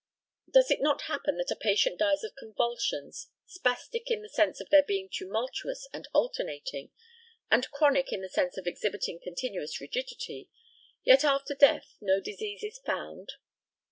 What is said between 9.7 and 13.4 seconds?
rigidity, yet after death no disease is found?